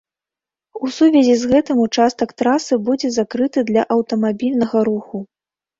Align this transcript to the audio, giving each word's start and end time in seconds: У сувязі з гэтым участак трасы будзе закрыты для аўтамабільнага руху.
У 0.87 0.89
сувязі 0.97 1.35
з 1.41 1.51
гэтым 1.51 1.83
участак 1.85 2.35
трасы 2.43 2.73
будзе 2.89 3.15
закрыты 3.19 3.59
для 3.73 3.81
аўтамабільнага 3.99 4.77
руху. 4.91 5.25